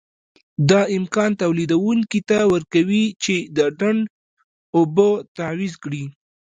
[0.69, 4.01] دا امکان تولیدوونکي ته ورکوي چې د ډنډ
[4.75, 6.03] اوبه تعویض کړي.